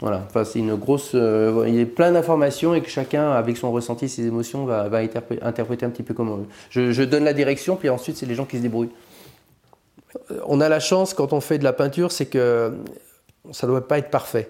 voilà, 0.00 0.22
enfin, 0.26 0.44
c'est 0.44 0.58
une 0.58 0.74
grosse. 0.74 1.12
Euh, 1.14 1.64
il 1.68 1.80
a 1.80 1.86
plein 1.86 2.12
d'informations 2.12 2.74
et 2.74 2.80
que 2.80 2.88
chacun, 2.88 3.30
avec 3.30 3.56
son 3.56 3.72
ressenti, 3.72 4.08
ses 4.08 4.26
émotions, 4.26 4.64
va, 4.64 4.88
interpréter 5.42 5.86
un 5.86 5.90
petit 5.90 6.02
peu 6.02 6.14
comme 6.14 6.30
on. 6.30 6.46
Je, 6.70 7.02
donne 7.02 7.24
la 7.24 7.32
direction, 7.32 7.76
puis 7.76 7.88
ensuite, 7.88 8.16
c'est 8.16 8.26
les 8.26 8.34
gens 8.34 8.44
qui 8.44 8.58
se 8.58 8.62
débrouillent. 8.62 8.92
On 10.46 10.60
a 10.60 10.68
la 10.68 10.80
chance, 10.80 11.14
quand 11.14 11.32
on 11.32 11.40
fait 11.40 11.58
de 11.58 11.64
la 11.64 11.72
peinture, 11.72 12.12
c'est 12.12 12.26
que 12.26 12.74
ça 13.52 13.66
ne 13.66 13.72
doit 13.72 13.86
pas 13.86 13.98
être 13.98 14.10
parfait. 14.10 14.48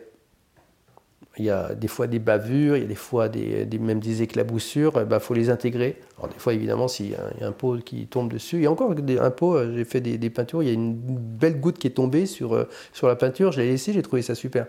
Il 1.37 1.45
y 1.45 1.51
a 1.51 1.75
des 1.75 1.89
fois 1.89 2.07
des 2.07 2.21
bavures, 2.21 2.77
il 2.77 2.83
y 2.83 2.85
a 2.85 2.89
des 2.89 2.95
fois 2.95 3.29
des, 3.29 3.67
même 3.81 3.99
des 3.99 4.23
éclaboussures, 4.23 4.93
il 4.97 5.05
ben, 5.05 5.19
faut 5.19 5.35
les 5.35 5.51
intégrer. 5.51 5.99
Alors 6.17 6.29
des 6.29 6.39
fois, 6.39 6.55
évidemment, 6.55 6.87
s'il 6.87 7.11
y, 7.11 7.15
a 7.15 7.47
un 7.47 7.51
pot 7.51 7.79
qui 7.79 8.07
tombe 8.07 8.33
dessus, 8.33 8.57
il 8.57 8.63
y 8.63 8.67
a 8.67 8.71
encore 8.71 8.93
un 8.93 9.31
pot, 9.31 9.57
euh, 9.57 9.75
j'ai 9.75 9.85
fait 9.85 10.01
des, 10.01 10.31
peintures, 10.31 10.63
il 10.63 10.69
y 10.69 10.71
a 10.71 10.75
une 10.75 10.95
belle 10.95 11.59
goutte 11.59 11.79
qui 11.79 11.89
est 11.89 11.97
tombée 11.97 12.27
sur, 12.27 12.55
euh, 12.55 12.69
sur 12.93 13.09
la 13.09 13.17
peinture, 13.17 13.51
je 13.51 13.61
l'ai 13.61 13.71
laissé, 13.71 13.93
j'ai 13.93 14.03
trouvé 14.03 14.23
ça 14.23 14.37
super. 14.37 14.67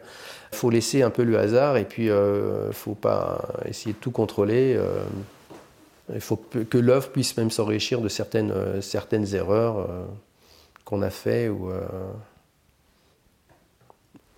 Il 0.54 0.58
faut 0.58 0.72
laisser 0.72 1.04
un 1.04 1.12
peu 1.12 1.24
le 1.24 1.38
hasard 1.38 1.78
et 1.78 1.86
puis 1.86 2.06
il 2.06 2.12
euh, 2.12 2.68
ne 2.68 2.74
faut 2.74 2.96
pas 2.96 3.48
essayer 3.66 3.94
de 3.94 4.00
tout 4.00 4.12
contrôler. 4.12 4.80
il 6.14 6.22
faut 6.22 6.38
que 6.38 6.78
l'œuvre 6.80 7.10
puisse 7.10 7.38
même 7.38 7.52
s'enrichir 7.52 8.02
de 8.02 8.10
certaines, 8.10 8.82
certaines 8.82 9.36
erreurs 9.36 9.88
qu'on 10.84 11.04
a 11.04 11.12
fait. 11.12 11.48
Ou, 11.48 11.70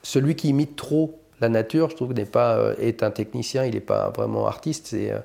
Celui 0.03 0.36
qui 0.36 0.50
imite 0.50 0.75
trop 0.75 1.22
la 1.39 1.50
nature, 1.50 1.89
je 1.89 1.96
trouve, 1.96 2.13
n'est 2.13 2.25
pas 2.25 2.58
euh, 2.58 2.74
est 2.79 3.03
un 3.03 3.12
technicien, 3.12 3.63
il 3.65 3.75
n'est 3.75 3.79
pas 3.79 4.10
vraiment 4.10 4.48
artiste, 4.48 4.88
c'est, 4.88 5.12
euh, 5.12 5.20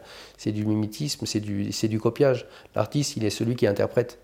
du 0.52 0.66
mimétisme, 0.66 1.25
c'est 1.26 1.40
du, 1.40 1.71
du 1.71 2.00
copiage. 2.00 2.47
L'artiste, 2.75 3.16
il 3.16 3.25
est 3.25 3.31
celui 3.31 3.57
qui 3.57 3.66
interprète, 3.66 4.19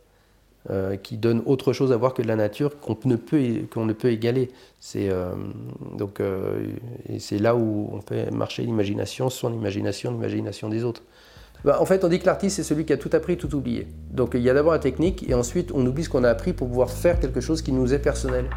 euh, 0.70 0.96
qui 0.96 1.16
donne 1.16 1.42
autre 1.46 1.72
chose 1.72 1.90
à 1.92 1.96
voir 1.96 2.12
que 2.12 2.20
de 2.22 2.28
la 2.28 2.36
nature 2.36 2.78
qu'on 2.80 2.98
ne 3.04 3.16
peut, 3.16 3.62
qu'on 3.72 3.86
ne 3.86 3.94
peut 3.94 4.10
égaler. 4.10 4.50
C'est, 4.80 5.08
là 5.08 5.32
où 7.56 7.88
on 7.92 8.02
fait 8.02 8.30
marcher 8.30 8.64
l'imagination, 8.64 9.30
son 9.30 9.54
imagination, 9.54 10.10
l'imagination 10.10 10.68
des 10.68 10.84
autres. 10.84 11.02
Bah, 11.64 11.78
en 11.80 11.86
fait, 11.86 12.04
on 12.04 12.08
dit 12.08 12.20
que 12.20 12.26
l'artiste, 12.26 12.56
c'est 12.56 12.62
celui 12.62 12.84
qui 12.84 12.92
a 12.92 12.98
tout 12.98 13.10
appris, 13.14 13.36
tout 13.36 13.52
oublié. 13.56 13.88
Donc 14.10 14.32
il 14.34 14.42
y 14.42 14.50
a 14.50 14.54
d'abord 14.54 14.72
la 14.72 14.78
technique, 14.78 15.28
et 15.28 15.34
ensuite 15.34 15.72
on 15.72 15.84
oublie 15.86 16.04
ce 16.04 16.08
qu'on 16.08 16.22
a 16.22 16.28
appris 16.28 16.52
pour 16.52 16.68
pouvoir 16.68 16.90
faire 16.90 17.18
quelque 17.18 17.40
chose 17.40 17.62
qui 17.62 17.72
nous 17.72 17.94
est 17.94 17.98
personnel. 17.98 18.48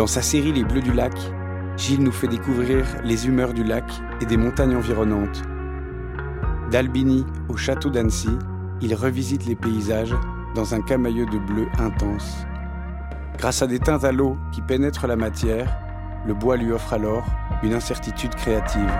Dans 0.00 0.06
sa 0.06 0.22
série 0.22 0.50
Les 0.50 0.64
Bleus 0.64 0.80
du 0.80 0.94
lac, 0.94 1.12
Gilles 1.76 2.02
nous 2.02 2.10
fait 2.10 2.26
découvrir 2.26 2.86
les 3.04 3.26
humeurs 3.26 3.52
du 3.52 3.62
lac 3.62 3.84
et 4.22 4.24
des 4.24 4.38
montagnes 4.38 4.74
environnantes. 4.74 5.42
D'Albini 6.70 7.26
au 7.50 7.58
château 7.58 7.90
d'Annecy, 7.90 8.30
il 8.80 8.94
revisite 8.94 9.44
les 9.44 9.56
paysages 9.56 10.14
dans 10.54 10.74
un 10.74 10.80
camailleux 10.80 11.26
de 11.26 11.36
bleu 11.36 11.68
intense. 11.78 12.46
Grâce 13.36 13.60
à 13.60 13.66
des 13.66 13.78
teintes 13.78 14.04
à 14.04 14.10
l'eau 14.10 14.38
qui 14.52 14.62
pénètrent 14.62 15.06
la 15.06 15.16
matière, 15.16 15.78
le 16.26 16.32
bois 16.32 16.56
lui 16.56 16.72
offre 16.72 16.94
alors 16.94 17.26
une 17.62 17.74
incertitude 17.74 18.34
créative. 18.34 18.90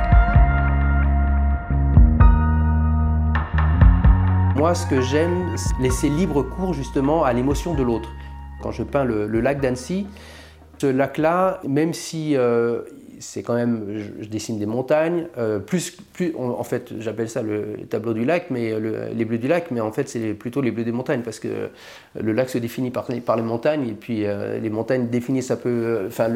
Moi, 4.54 4.74
ce 4.74 4.86
que 4.86 5.00
j'aime, 5.00 5.56
c'est 5.56 5.78
laisser 5.78 6.10
libre 6.10 6.42
cours 6.42 6.74
justement 6.74 7.24
à 7.24 7.32
l'émotion 7.32 7.72
de 7.72 7.82
l'autre. 7.82 8.10
Quand 8.60 8.70
je 8.70 8.82
peins 8.82 9.04
le, 9.04 9.26
le 9.26 9.40
lac 9.40 9.62
d'Annecy, 9.62 10.06
ce 10.80 10.86
lac-là, 10.86 11.60
même 11.68 11.92
si 11.92 12.36
euh, 12.36 12.80
c'est 13.18 13.42
quand 13.42 13.54
même, 13.54 13.84
je, 14.20 14.26
dessine 14.26 14.58
des 14.58 14.64
montagnes, 14.64 15.26
euh, 15.36 15.58
plus, 15.58 15.98
en 16.38 16.64
fait, 16.64 16.94
j'appelle 17.00 17.28
ça 17.28 17.42
le, 17.42 17.76
tableau 17.90 18.14
du 18.14 18.24
lac, 18.24 18.46
mais 18.48 18.72
les 19.14 19.24
bleus 19.26 19.36
du 19.36 19.46
lac, 19.46 19.70
mais 19.70 19.80
en 19.80 19.92
fait, 19.92 20.08
c'est 20.08 20.32
plutôt 20.32 20.62
les 20.62 20.70
bleus 20.70 20.84
des 20.84 20.92
montagnes, 20.92 21.20
parce 21.20 21.38
que 21.38 21.68
le 22.18 22.32
lac 22.32 22.48
se 22.48 22.56
définit 22.56 22.90
par, 22.90 23.08
par 23.26 23.36
les 23.36 23.42
montagnes, 23.42 23.88
et 23.88 23.92
puis 23.92 24.24
les 24.24 24.70
montagnes 24.70 25.08
définissent 25.08 25.50
un 25.50 25.56
peu, 25.56 26.04
enfin, 26.06 26.30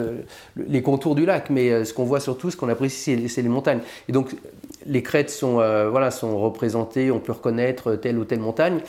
les 0.57 0.83
contours 0.83 1.15
du 1.15 1.25
lac, 1.25 1.49
mais 1.49 1.87
ce 1.87 1.95
qu'on 1.95 2.05
voit 2.05 2.21
surtout, 2.21 2.51
ce 2.51 2.57
qu'on 2.59 2.69
apprécie, 2.69 3.29
c'est 3.31 3.43
les 3.43 3.49
montagnes. 3.49 3.81
Et 4.11 4.13
donc, 4.13 4.35
les 4.85 5.03
crêtes 5.03 5.31
sont, 5.31 5.55
voilà, 5.55 6.11
sont 6.11 6.39
représentées, 6.39 7.11
on 7.11 7.19
peut 7.19 7.33
reconnaître 7.33 7.97
telle 7.97 8.19
ou 8.19 8.27
telle 8.27 8.41
montagne, 8.41 8.81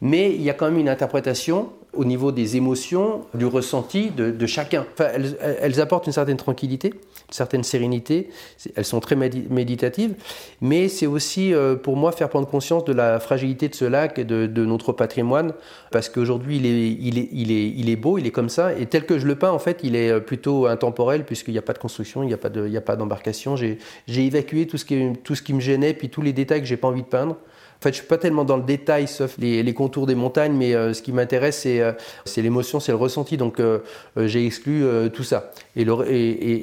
mais 0.00 0.32
il 0.32 0.42
y 0.42 0.50
a 0.50 0.54
quand 0.54 0.66
même 0.66 0.78
une 0.78 0.88
interprétation 0.88 1.70
au 1.92 2.04
niveau 2.04 2.30
des 2.30 2.56
émotions, 2.56 3.22
du 3.34 3.46
ressenti 3.46 4.10
de, 4.10 4.46
chacun. 4.46 4.86
elles, 4.98 5.80
apportent 5.80 6.06
une 6.06 6.12
certaine 6.12 6.36
tranquillité, 6.36 6.88
une 6.88 7.32
certaine 7.32 7.64
sérénité, 7.64 8.30
elles 8.76 8.84
sont 8.84 9.00
très 9.00 9.16
méditatives, 9.16 10.14
mais 10.60 10.88
c'est 10.88 11.06
aussi 11.06 11.52
euh, 11.52 11.74
pour 11.74 11.96
moi 11.96 12.12
faire 12.12 12.28
prendre 12.28 12.46
conscience 12.46 12.84
de 12.84 12.92
la 12.92 13.18
fragilité 13.18 13.68
de 13.68 13.74
ce 13.74 13.84
lac 13.84 14.18
et 14.18 14.24
de, 14.24 14.64
notre 14.64 14.92
patrimoine, 14.92 15.52
parce 15.90 16.08
qu'aujourd'hui 16.08 16.58
il 16.58 17.88
est 17.88 17.96
beau, 17.96 18.18
il 18.18 18.26
est 18.26 18.30
comme 18.30 18.48
ça, 18.48 18.72
et 18.72 18.86
tel 18.86 19.04
que 19.04 19.18
je 19.18 19.26
le 19.26 19.34
peins, 19.34 19.50
en 19.50 19.58
fait, 19.58 19.80
il 19.82 19.96
est 19.96 20.10
euh, 20.10 20.20
plutôt 20.20 20.66
intemporel, 20.66 21.24
puisqu'il 21.24 21.52
n'y 21.52 21.58
a 21.58 21.62
pas 21.62 21.72
de 21.72 21.78
construction, 21.78 22.22
il 22.22 22.26
n'y 22.26 22.76
a 22.76 22.80
pas 22.80 22.96
d'embarcation. 22.96 23.56
J'ai 23.56 23.78
évacué 24.08 24.66
tout 24.66 24.76
ce, 24.76 24.84
qui, 24.84 25.12
tout 25.24 25.34
ce 25.34 25.42
qui 25.42 25.54
me 25.54 25.60
gênait, 25.60 25.94
puis 25.94 26.08
tous 26.08 26.22
les 26.22 26.32
détails 26.32 26.60
que 26.60 26.66
j'ai 26.66 26.76
pas 26.76 26.88
envie 26.88 27.02
de 27.02 27.08
peindre. 27.08 27.36
En 27.80 27.82
fait, 27.84 27.92
je 27.92 27.98
suis 28.00 28.06
pas 28.06 28.18
tellement 28.18 28.44
dans 28.44 28.58
le 28.58 28.62
détail, 28.62 29.08
sauf 29.08 29.38
les, 29.38 29.72
contours 29.72 30.04
des 30.04 30.14
montagnes, 30.14 30.52
mais 30.52 30.74
euh, 30.74 30.92
ce 30.92 31.00
qui 31.00 31.12
m'intéresse, 31.12 31.62
euh, 31.64 31.94
c'est 32.26 32.42
l'émotion, 32.42 32.78
c'est 32.78 32.92
le 32.92 32.98
ressenti. 32.98 33.38
Donc, 33.38 33.58
euh, 33.58 33.78
j'ai 34.18 34.44
exclu 34.44 34.84
tout 35.14 35.22
ça. 35.22 35.50
Et, 35.76 35.82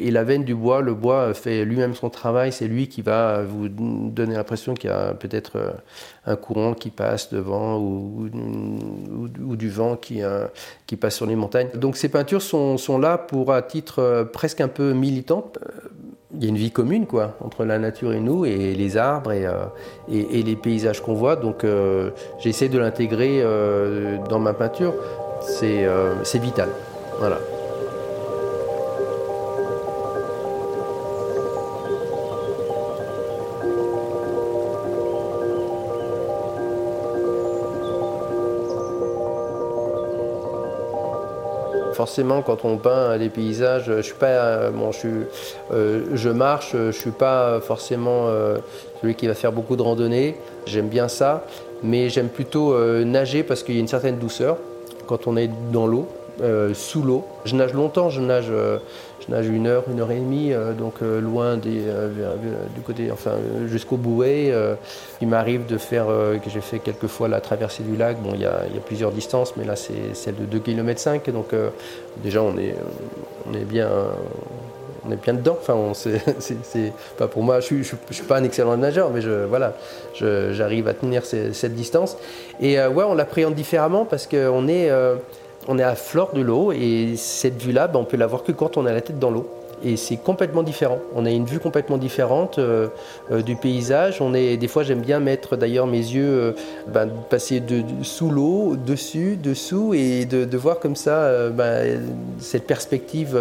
et, 0.08 0.12
la 0.12 0.24
veine 0.24 0.44
du 0.44 0.54
bois, 0.54 0.82
le 0.82 0.94
bois 0.94 1.34
fait 1.34 1.66
lui-même 1.66 1.96
son 1.96 2.12
travail. 2.12 2.52
C'est 2.52 2.68
lui 2.68 2.88
qui 2.88 3.02
va 3.02 3.42
vous 3.42 3.68
donner 3.68 4.36
l'impression 4.36 4.76
qu'il 4.76 4.92
y 4.92 4.94
a 4.94 5.16
peut-être 5.16 5.78
un 6.28 6.36
courant 6.36 6.76
qui 6.76 6.92
passe 6.92 7.34
devant 7.34 7.80
ou, 7.80 8.30
ou, 9.44 9.56
du 9.56 9.70
vent 9.72 9.96
qui, 9.96 10.22
qui 10.86 10.98
passe 10.98 11.16
sur 11.16 11.26
les 11.26 11.36
montagnes. 11.36 11.70
Donc, 11.74 11.98
ces 11.98 12.10
peintures 12.10 12.44
sont, 12.44 12.78
sont 12.78 13.00
là 13.00 13.18
pour, 13.18 13.54
à 13.54 13.64
titre 13.64 14.30
presque 14.34 14.62
un 14.62 14.68
peu 14.68 14.94
militant, 14.94 15.52
il 16.38 16.44
y 16.44 16.46
a 16.48 16.50
une 16.50 16.58
vie 16.58 16.72
commune 16.72 17.08
quoi, 17.08 17.36
entre 17.44 17.66
la 17.66 17.80
nature 17.80 18.14
et 18.14 18.20
nous, 18.20 18.46
et 18.46 18.76
les 18.76 18.98
arbres 18.98 19.32
et, 19.32 19.46
euh, 19.46 19.66
les 20.08 20.56
paysages 20.56 21.02
qu'on 21.02 21.16
voit. 21.16 21.36
Donc 21.36 21.64
euh, 21.64 22.12
j'essaie 22.40 22.70
de 22.70 22.78
l'intégrer 22.78 23.42
euh, 23.42 24.18
dans 24.30 24.40
ma 24.40 24.54
peinture. 24.54 24.94
C'est 25.42 26.40
vital. 26.40 26.70
Voilà. 27.20 27.40
Forcément, 41.98 42.44
quand 42.44 42.64
on 42.64 42.78
peint 42.78 43.18
des 43.18 43.30
paysages, 43.30 43.86
je 43.88 44.02
suis 44.02 44.14
pas, 44.14 44.28
euh, 44.28 44.70
bon, 44.70 44.92
je, 44.92 45.08
euh, 45.74 46.04
je 46.14 46.30
marche, 46.30 46.74
je 46.74 46.92
suis 46.92 47.10
pas 47.10 47.60
forcément 47.60 48.28
euh, 48.28 48.58
celui 49.02 49.16
qui 49.16 49.26
va 49.26 49.34
faire 49.34 49.52
beaucoup 49.52 49.76
de 49.76 49.82
randonnées. 49.82 50.38
J'aime 50.68 50.90
bien 50.90 51.08
ça, 51.08 51.44
mais 51.82 52.10
j'aime 52.10 52.30
plutôt 52.30 52.78
nager 53.04 53.42
parce 53.42 53.64
qu'il 53.64 53.74
y 53.74 53.78
a 53.78 53.82
une 53.82 53.88
certaine 53.88 54.20
douceur 54.20 54.58
quand 55.08 55.26
on 55.26 55.36
est 55.38 55.50
dans 55.72 55.88
l'eau. 55.88 56.08
Euh, 56.42 56.76
sous 56.76 57.02
l'eau. 57.02 57.26
Je 57.46 57.56
nage 57.56 57.74
longtemps, 57.74 58.12
je 58.12 58.22
nage, 58.22 58.50
euh, 58.52 58.78
je 59.26 59.32
nage 59.32 59.48
une 59.48 59.66
heure, 59.66 59.86
une 59.90 60.00
heure 60.00 60.12
et 60.12 60.20
demie, 60.20 60.54
euh, 60.54 60.74
donc 60.74 61.02
loin 61.02 61.58
du 61.58 61.82
côté, 62.86 63.10
enfin 63.12 63.32
jusqu'au 63.66 63.98
bouet. 63.98 64.54
il 65.22 65.28
m'arrive 65.28 65.66
de 65.66 65.78
faire, 65.78 66.06
que 66.06 66.50
j'ai 66.50 66.62
fait 66.62 66.80
quelques 66.80 67.08
fois 67.08 67.28
la 67.28 67.42
traversée 67.42 67.82
du 67.82 67.96
lac. 67.96 68.22
Bon, 68.22 68.32
il 68.36 68.42
y 68.42 68.46
a, 68.46 68.62
plusieurs 68.86 69.12
distances, 69.12 69.56
mais 69.58 69.66
là 69.66 69.76
c'est 69.76 70.14
celle 70.14 70.36
de 70.36 70.46
2 70.46 70.60
km 70.60 71.00
5, 71.00 71.30
donc 71.32 71.48
déjà 72.24 72.44
on 72.44 72.56
est, 72.58 72.76
bien 73.66 73.90
on 75.08 75.12
est 75.12 75.16
bien 75.16 75.34
dedans. 75.34 75.58
Enfin, 75.60 75.76
pour 77.32 77.44
moi. 77.44 77.62
Je, 77.62 77.74
ne 77.74 77.84
suis 77.84 78.26
pas 78.28 78.38
un 78.38 78.44
excellent 78.44 78.78
nageur, 78.78 79.10
mais 79.10 79.22
je, 79.22 79.46
voilà, 79.46 79.74
j'arrive 80.14 80.88
à 80.88 80.94
tenir 80.94 81.26
cette 81.26 81.74
distance. 81.74 82.16
Et 82.62 82.78
ouais, 82.80 83.04
on 83.04 83.16
l'appréhende 83.16 83.56
différemment 83.56 84.06
parce 84.06 84.28
qu'on 84.28 84.68
est, 84.68 84.92
on 85.68 85.78
est 85.80 85.84
à 85.84 85.96
fleur 85.96 86.32
de 86.34 86.42
l'eau 86.42 86.72
et 86.72 87.16
cette 87.16 87.62
vue-là, 87.62 87.88
ben, 87.88 88.00
on 88.00 88.06
peut 88.06 88.18
la 88.18 88.28
voir 88.28 88.44
que 88.44 88.52
quand 88.52 88.78
on 88.78 88.86
a 88.86 88.94
la 88.94 89.02
tête 89.02 89.20
dans 89.20 89.32
l'eau. 89.32 89.48
Et 89.84 89.96
c'est 89.96 90.18
complètement 90.18 90.64
différent. 90.64 90.98
On 91.16 91.26
a 91.26 91.30
une 91.30 91.46
vue 91.46 91.60
complètement 91.60 91.98
différente 91.98 92.58
euh, 92.58 92.88
euh, 93.32 93.44
du 93.44 93.56
paysage. 93.56 94.22
On 94.22 94.34
est, 94.34 94.58
des 94.58 94.68
fois, 94.68 94.82
j'aime 94.82 95.02
bien 95.02 95.20
mettre 95.20 95.56
d'ailleurs 95.56 95.86
mes 95.86 95.98
yeux, 95.98 96.28
euh, 96.28 96.52
ben, 96.88 97.08
passer 97.30 97.60
de, 97.60 97.84
sous 98.02 98.32
l'eau, 98.32 98.76
dessus, 98.76 99.38
dessous, 99.42 99.94
et 99.94 100.26
de, 100.26 100.58
voir 100.58 100.80
comme 100.80 100.96
ça 100.96 101.50
ben, 101.50 102.02
cette 102.40 102.66
perspective 102.66 103.38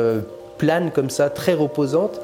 plane 0.58 0.90
comme 0.90 1.08
ça, 1.08 1.30
très 1.30 1.54
reposante. 1.54 2.20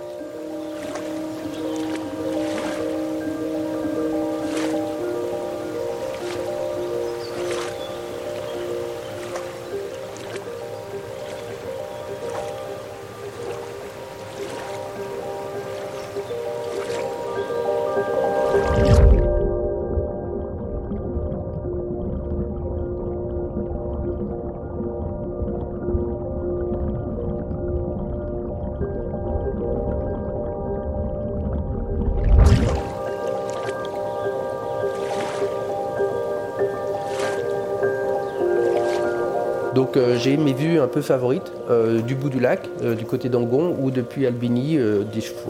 Donc 39.75 39.97
euh, 39.97 40.19
j'ai 40.19 40.37
mes 40.37 40.53
vues 40.53 40.79
un 40.79 40.87
peu 40.87 41.01
favorites 41.01 41.53
euh, 41.71 42.01
du 42.01 42.15
bout 42.15 42.29
du 42.29 42.41
lac, 42.41 42.69
euh, 42.83 42.95
du 42.95 43.05
côté 43.05 43.29
d'Angon 43.29 43.77
ou 43.81 43.91
depuis 43.91 44.27
Albigny, 44.27 44.79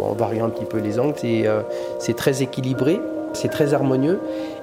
en 0.00 0.12
variant 0.12 0.46
un 0.46 0.50
petit 0.50 0.64
peu 0.64 0.78
les 0.78 0.98
angles. 0.98 1.14
C'est 1.98 2.16
très 2.16 2.42
équilibré, 2.42 3.00
c'est 3.34 3.48
très 3.48 3.74
harmonieux 3.74 4.18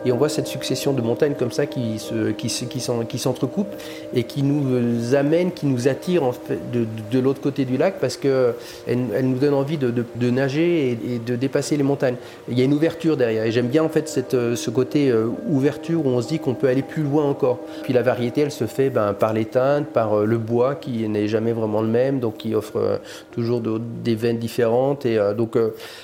et 0.06 0.12
on 0.12 0.18
voit 0.18 0.30
cette 0.30 0.48
succession 0.48 0.94
de 0.94 1.02
montagnes 1.02 1.34
comme 1.34 1.52
ça 1.52 1.66
qui, 1.66 2.00
se, 2.00 2.32
qui, 2.32 2.48
qui, 2.48 3.20
s'entrecoupent 3.20 3.76
et 4.14 4.24
qui 4.24 4.44
nous 4.44 5.16
amène, 5.16 5.52
qui 5.52 5.66
nous 5.66 5.88
attire 5.88 6.24
en 6.24 6.32
fait 6.32 6.60
de, 6.72 6.86
de 7.12 7.20
l'autre 7.20 7.42
côté 7.42 7.66
du 7.66 7.78
lac 7.78 8.00
parce 8.00 8.16
qu'elle 8.16 8.54
elle 8.88 9.28
nous 9.28 9.38
donne 9.38 9.54
envie 9.54 9.78
de, 9.78 9.92
de, 9.92 10.30
nager 10.30 10.92
et, 10.92 11.20
de 11.20 11.36
dépasser 11.36 11.76
les 11.76 11.84
montagnes. 11.84 12.16
Il 12.48 12.58
y 12.58 12.62
a 12.62 12.66
une 12.66 12.74
ouverture 12.74 13.18
derrière 13.18 13.44
et 13.44 13.52
j'aime 13.52 13.68
bien 13.68 13.84
en 13.84 13.90
fait 13.90 14.08
cette, 14.08 14.32
ce 14.56 14.70
côté 14.70 15.10
euh, 15.10 15.28
ouverture 15.50 16.06
où 16.06 16.10
on 16.10 16.22
se 16.22 16.28
dit 16.28 16.40
qu'on 16.40 16.54
peut 16.54 16.68
aller 16.68 16.84
plus 16.84 17.04
loin 17.04 17.26
encore. 17.26 17.60
Puis 17.84 17.94
la 17.94 18.02
variété 18.02 18.42
elle 18.42 18.52
se 18.52 18.68
fait 18.68 18.90
ben, 18.90 19.14
par 19.14 19.34
les 19.34 19.46
teintes, 19.46 19.88
par 19.88 20.20
euh, 20.20 20.26
le 20.26 20.38
bois 20.38 20.76
qui 20.76 21.08
n'est 21.10 21.28
jamais 21.28 21.52
vraiment 21.52 21.82
le 21.82 21.88
même 21.88 22.20
donc 22.20 22.38
qui 22.38 22.56
offre 22.56 22.78
euh, 22.78 22.98
toujours 23.32 23.62
des 23.62 24.16
veines 24.16 24.38
différentes 24.38 25.06
et 25.06 25.20
donc 25.36 25.58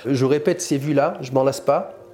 je 0.05 0.25
répète 0.25 0.61
ces 0.61 0.77
vues 0.77 0.93
là, 0.93 1.13
je 1.21 1.31
m'en 1.31 1.43
lasse 1.43 1.61
pas 1.61 2.04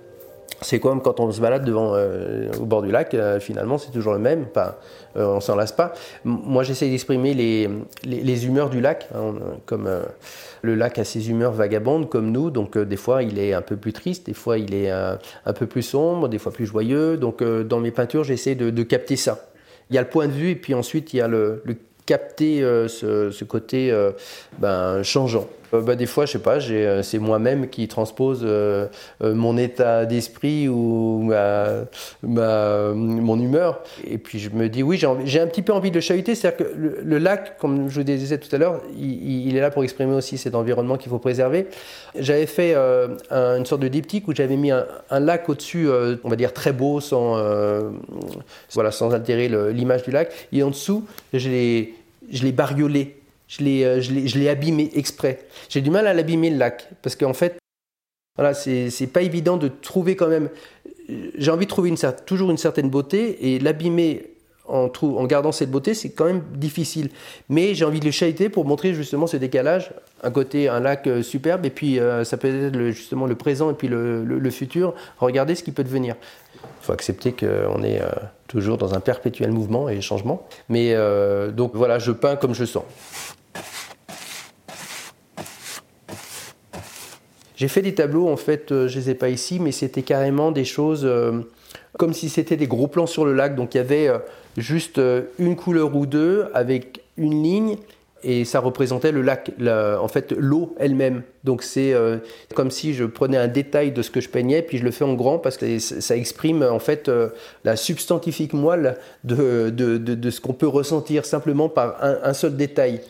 c'est 0.61 0.79
comme 0.79 1.01
quand 1.01 1.19
on 1.19 1.31
se 1.31 1.41
balade 1.41 1.65
devant, 1.65 1.93
euh, 1.95 2.51
au 2.59 2.65
bord 2.65 2.83
du 2.83 2.91
lac, 2.91 3.13
euh, 3.13 3.39
finalement 3.39 3.79
c'est 3.79 3.91
toujours 3.91 4.13
le 4.13 4.19
même, 4.19 4.45
pas, 4.45 4.79
euh, 5.17 5.25
on 5.25 5.39
s'en 5.39 5.55
lasse 5.55 5.71
pas. 5.71 5.93
moi 6.23 6.61
j'essaie 6.63 6.87
d'exprimer 6.87 7.33
les, 7.33 7.67
les, 8.03 8.45
humeurs 8.45 8.69
du 8.69 8.79
lac, 8.79 9.09
hein, 9.15 9.33
comme 9.65 9.89
le 10.61 10.75
lac 10.75 10.99
a 10.99 11.03
ses 11.03 11.29
humeurs 11.31 11.51
vagabondes 11.51 12.09
comme 12.09 12.31
nous, 12.31 12.51
donc 12.51 12.77
des 12.77 12.95
fois 12.95 13.23
il 13.23 13.39
est 13.39 13.53
un 13.53 13.61
peu 13.61 13.75
plus 13.75 13.91
triste, 13.91 14.27
des 14.27 14.33
fois 14.33 14.59
il 14.59 14.75
est 14.75 14.91
un 14.91 15.53
peu 15.53 15.65
plus 15.65 15.81
sombre, 15.81 16.29
des 16.29 16.37
fois 16.37 16.51
plus 16.51 16.67
joyeux, 16.67 17.17
donc 17.17 17.43
dans 17.43 17.79
mes 17.79 17.91
peintures 17.91 18.23
j'essaie 18.23 18.55
de, 18.55 18.83
capter 18.83 19.15
ça. 19.15 19.47
Il 19.89 19.95
y 19.95 19.97
a 19.97 20.01
le 20.01 20.07
point 20.07 20.27
de 20.27 20.31
vue 20.31 20.51
et 20.51 20.55
puis 20.55 20.73
ensuite 20.73 21.13
il 21.13 21.17
y 21.17 21.21
a 21.21 21.27
le, 21.27 21.63
capter 22.05 22.61
ce, 22.87 23.31
ce, 23.31 23.43
côté 23.45 23.93
ben, 24.59 25.01
changeant. 25.03 25.47
Euh, 25.73 25.81
bah, 25.81 25.95
des 25.95 26.05
fois, 26.05 26.25
je 26.25 26.33
sais 26.33 26.39
pas, 26.39 26.57
euh, 26.69 27.01
c'est 27.01 27.19
moi-même 27.19 27.67
qui 27.69 27.87
transpose 27.87 28.41
euh, 28.43 28.87
mon 29.21 29.57
état 29.57 30.05
d'esprit 30.05 30.67
ou 30.67 31.23
ma, 31.23 32.93
mon 32.93 33.39
humeur. 33.39 33.81
Et 34.05 34.17
puis 34.17 34.39
je 34.39 34.49
me 34.49 34.69
dis, 34.69 34.83
oui, 34.83 35.01
j'ai 35.25 35.39
un 35.39 35.47
petit 35.47 35.61
peu 35.61 35.73
envie 35.73 35.89
de 35.89 35.95
le 35.95 36.01
chahuter. 36.01 36.35
C'est-à-dire 36.35 36.67
que 36.67 36.73
le, 36.75 37.17
lac, 37.17 37.57
comme 37.57 37.89
je 37.89 37.95
vous 37.99 38.03
disais 38.03 38.37
tout 38.37 38.53
à 38.55 38.57
l'heure, 38.57 38.81
il, 38.97 39.55
est 39.55 39.61
là 39.61 39.71
pour 39.71 39.83
exprimer 39.83 40.13
aussi 40.13 40.37
cet 40.37 40.55
environnement 40.55 40.97
qu'il 40.97 41.09
faut 41.09 41.19
préserver. 41.19 41.67
J'avais 42.17 42.45
fait 42.45 42.75
une 42.75 43.65
sorte 43.65 43.81
de 43.81 43.87
diptyque 43.87 44.27
où 44.27 44.35
j'avais 44.35 44.57
mis 44.57 44.71
un, 44.71 44.85
lac 45.19 45.47
au-dessus, 45.49 45.87
on 46.23 46.29
va 46.29 46.35
dire 46.35 46.53
très 46.53 46.73
beau, 46.73 46.99
sans, 46.99 47.37
voilà, 48.73 48.91
sans 48.91 49.13
altérer 49.13 49.49
l'image 49.71 50.03
du 50.03 50.11
lac. 50.11 50.31
Et 50.51 50.63
en 50.63 50.69
dessous, 50.69 51.05
je 51.33 51.49
l'ai 51.49 52.51
bariolé 52.51 53.20
je 53.51 53.63
l'ai, 53.63 54.01
je, 54.01 54.39
l'ai, 54.39 54.47
abîmé 54.47 54.89
exprès. 54.95 55.39
J'ai 55.67 55.81
du 55.81 55.89
mal 55.89 56.07
à 56.07 56.13
l'abîmer 56.13 56.49
le 56.49 56.57
lac, 56.57 56.87
parce 57.01 57.17
qu'en 57.17 57.33
fait, 57.33 57.57
voilà, 58.37 58.53
c'est, 58.53 59.11
pas 59.11 59.21
évident 59.21 59.57
de 59.57 59.67
trouver 59.67 60.15
quand 60.15 60.29
même. 60.29 60.49
J'ai 61.35 61.51
envie 61.51 61.65
de 61.65 61.69
trouver 61.69 61.93
toujours 62.25 62.49
une 62.49 62.57
certaine 62.57 62.89
beauté, 62.89 63.53
et 63.53 63.59
l'abîmer 63.59 64.27
en, 64.67 64.89
gardant 65.25 65.51
cette 65.51 65.69
beauté, 65.69 65.93
c'est 65.93 66.11
quand 66.11 66.23
même 66.23 66.43
difficile. 66.55 67.09
Mais 67.49 67.75
j'ai 67.75 67.83
envie 67.83 67.99
de 67.99 68.05
le 68.05 68.11
chahuter 68.11 68.47
pour 68.47 68.63
montrer 68.63 68.93
justement 68.93 69.27
ce 69.27 69.35
décalage. 69.35 69.91
Un 70.23 70.31
côté, 70.31 70.69
un 70.69 70.79
lac 70.79 71.09
superbe, 71.21 71.65
et 71.65 71.71
puis 71.71 71.99
ça 72.23 72.37
peut 72.37 72.67
être 72.67 72.91
justement 72.91 73.25
le 73.25 73.35
présent 73.35 73.69
et 73.69 73.73
puis 73.73 73.89
le, 73.89 74.49
futur. 74.49 74.93
Regardez 75.17 75.55
ce 75.55 75.63
qui 75.63 75.73
peut 75.73 75.83
devenir. 75.83 76.15
Il 76.63 76.85
faut 76.85 76.93
accepter 76.93 77.33
qu'on 77.33 77.83
est 77.83 78.01
toujours 78.47 78.77
dans 78.77 78.93
un 78.93 78.99
perpétuel 78.99 79.51
mouvement 79.51 79.89
et 79.89 80.01
changement. 80.01 80.47
Mais 80.67 80.93
euh, 80.93 81.51
donc 81.51 81.71
voilà, 81.73 81.99
je 81.99 82.11
peins 82.11 82.35
comme 82.35 82.53
je 82.53 82.65
sens. 82.65 82.83
J'ai 87.61 87.67
fait 87.67 87.83
des 87.83 87.93
tableaux, 87.93 88.27
en 88.27 88.37
fait, 88.37 88.71
euh, 88.71 88.87
je 88.87 88.97
les 88.97 89.11
ai 89.11 89.13
pas 89.13 89.29
ici, 89.29 89.59
mais 89.59 89.71
c'était 89.71 90.01
carrément 90.01 90.51
des 90.51 90.65
choses 90.65 91.05
euh, 91.05 91.41
comme 91.95 92.11
si 92.11 92.27
c'était 92.27 92.57
des 92.57 92.65
gros 92.65 92.87
plans 92.87 93.05
sur 93.05 93.23
le 93.23 93.35
lac. 93.35 93.55
Donc 93.55 93.75
il 93.75 93.77
y 93.77 93.81
avait 93.81 94.09
juste 94.57 94.99
une 95.37 95.55
couleur 95.55 95.95
ou 95.95 96.07
deux 96.07 96.47
avec 96.55 97.01
une 97.17 97.43
ligne 97.43 97.77
et 98.23 98.45
ça 98.45 98.59
représentait 98.59 99.11
le 99.11 99.21
lac, 99.21 99.51
en 99.59 100.07
fait 100.07 100.31
l'eau 100.31 100.75
elle-même. 100.79 101.23
Donc 101.43 101.63
c'est 101.63 101.93
euh, 101.93 102.17
comme 102.55 102.71
si 102.71 102.93
je 102.93 103.03
prenais 103.03 103.37
un 103.37 103.47
détail 103.47 103.91
de 103.91 104.01
ce 104.01 104.11
que 104.11 104.21
je 104.21 104.29
peignais, 104.29 104.61
puis 104.61 104.77
je 104.77 104.83
le 104.83 104.91
fais 104.91 105.05
en 105.05 105.13
grand 105.13 105.39
parce 105.39 105.57
que 105.57 105.79
ça 105.79 106.15
exprime 106.15 106.63
en 106.63 106.79
fait 106.79 107.09
euh, 107.09 107.29
la 107.63 107.75
substantifique 107.75 108.53
moelle 108.53 108.97
de, 109.23 109.69
de, 109.69 109.97
de, 109.97 110.29
ce 110.29 110.41
qu'on 110.41 110.53
peut 110.53 110.67
ressentir 110.67 111.25
simplement 111.25 111.69
par 111.69 111.97
un, 112.01 112.33
seul 112.33 112.55
détail. 112.55 113.01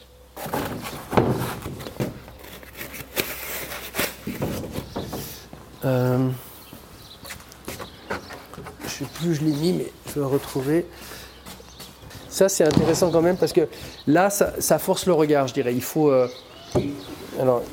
Euh, 5.86 6.30
je 8.82 8.86
ne 8.86 8.90
sais 8.90 9.06
plus 9.14 9.30
où 9.30 9.34
je 9.34 9.42
l'ai 9.42 9.54
mis, 9.54 9.74
mais 9.74 9.92
je 10.08 10.20
vais 10.20 10.26
retrouver. 10.26 10.86
Ça, 12.30 12.50
c'est 12.50 12.64
intéressant 12.64 13.12
quand 13.12 13.22
même 13.22 13.38
parce 13.38 13.54
que 13.54 13.68
là, 14.08 14.30
ça, 14.30 14.80
force 14.80 15.06
le 15.06 15.14
regard, 15.14 15.48
je 15.48 15.54
dirais. 15.54 15.74
Il 15.74 15.84
faut. 15.84 16.10
Euh, 16.10 16.28
alors, 17.40 17.64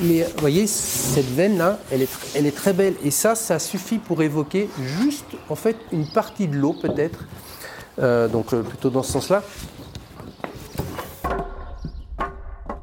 mais 0.00 0.22
vous 0.22 0.40
voyez, 0.40 0.66
cette 0.66 1.30
veine-là, 1.30 1.78
elle 1.90 2.02
est, 2.02 2.10
elle 2.34 2.46
est 2.46 2.56
très 2.56 2.72
belle. 2.72 2.94
Et 3.04 3.10
ça, 3.10 3.34
ça 3.34 3.58
suffit 3.58 3.98
pour 3.98 4.22
évoquer 4.22 4.68
juste, 4.82 5.24
en 5.48 5.54
fait, 5.54 5.76
une 5.92 6.06
partie 6.08 6.48
de 6.48 6.56
l'eau, 6.56 6.74
peut-être. 6.74 7.20
Euh, 8.00 8.26
donc, 8.26 8.48
plutôt 8.48 8.90
dans 8.90 9.04
ce 9.04 9.12
sens-là. 9.12 9.42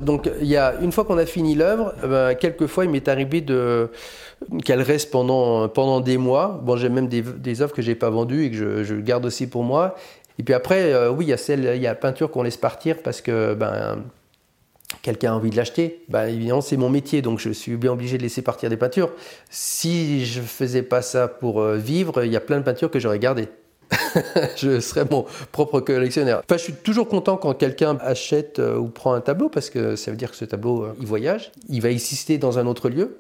Donc, 0.02 0.30
il 0.42 0.48
y 0.48 0.58
a, 0.58 0.76
une 0.82 0.92
fois 0.92 1.06
qu'on 1.06 1.18
a 1.18 1.26
fini 1.26 1.56
l'œuvre, 1.56 1.94
ben, 2.04 2.36
quelquefois, 2.36 2.86
il 2.86 2.92
m'est 2.92 3.08
arrivé 3.08 3.42
de 3.42 3.90
qu'elle 4.66 4.82
reste 4.82 5.12
pendant, 5.12 5.70
pendant 5.70 6.02
des 6.02 6.18
mois. 6.18 6.60
Bon, 6.64 6.76
j'ai 6.76 6.90
même 6.90 7.08
des, 7.08 7.22
des 7.22 7.62
œuvres 7.62 7.74
que 7.74 7.82
j'ai 7.82 7.96
pas 7.96 8.10
vendues 8.10 8.46
et 8.46 8.52
que 8.52 8.84
je, 8.84 8.96
garde 8.96 9.26
aussi 9.26 9.48
pour 9.48 9.64
moi. 9.64 9.96
Et 10.40 10.44
puis 10.44 10.54
après, 10.54 10.94
euh, 10.94 11.12
oui, 11.12 11.26
il 11.26 11.30
y 11.30 11.34
a 11.34 11.38
celle, 11.38 11.72
il 11.76 11.82
y 11.82 11.88
a 11.88 11.96
peinture 11.96 12.32
qu'on 12.32 12.44
laisse 12.44 12.58
partir 12.58 12.98
parce 13.04 13.22
que 13.22 13.54
ben, 13.54 14.04
quelqu'un 15.02 15.34
a 15.34 15.36
envie 15.36 15.50
de 15.50 15.58
l'acheter. 15.58 16.04
Ben, 16.10 16.28
évidemment, 16.28 16.62
c'est 16.62 16.78
mon 16.78 16.90
métier, 16.90 17.22
donc 17.22 17.40
je 17.40 17.52
suis 17.52 17.76
bien 17.78 17.92
obligé 17.92 18.18
de 18.18 18.24
laisser 18.24 18.42
partir 18.42 18.70
des 18.70 18.78
peintures. 18.78 19.12
Si 19.50 20.26
je 20.26 20.42
faisais 20.42 20.84
pas 20.84 21.02
ça 21.02 21.28
pour 21.28 21.62
euh, 21.62 21.78
vivre, 21.78 22.24
il 22.24 22.32
y 22.32 22.36
a 22.36 22.42
plein 22.42 22.58
de 22.58 22.64
peintures 22.64 22.90
que 22.90 23.00
j'aurais 23.00 23.20
gardées. 23.20 23.50
je 24.58 24.80
serais 24.80 25.06
mon 25.10 25.26
propre 25.52 25.80
collectionneur. 25.80 26.44
Enfin, 26.46 26.58
je 26.58 26.64
suis 26.64 26.74
toujours 26.74 27.08
content 27.08 27.38
quand 27.38 27.54
quelqu'un 27.54 27.98
achète 28.02 28.60
euh, 28.60 28.78
ou 28.78 28.88
prend 28.88 29.14
un 29.14 29.22
tableau 29.22 29.50
parce 29.50 29.70
que 29.70 29.96
ça 29.96 30.12
veut 30.12 30.18
dire 30.18 30.32
que 30.32 30.38
ce 30.38 30.46
tableau, 30.46 30.88
il 31.00 31.06
voyage, 31.06 31.52
il 31.70 31.82
va 31.82 31.90
exister 31.90 32.38
dans 32.38 32.60
un 32.60 32.68
autre 32.68 32.90
lieu. 32.90 33.18